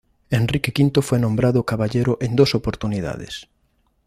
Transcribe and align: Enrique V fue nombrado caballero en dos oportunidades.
Enrique 0.31 0.73
V 0.75 0.99
fue 1.03 1.19
nombrado 1.19 1.63
caballero 1.63 2.17
en 2.21 2.35
dos 2.35 2.55
oportunidades. 2.55 3.47